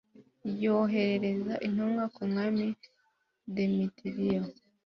[0.63, 2.65] yohereza intumwa ku mwami
[3.55, 4.41] demetiriyo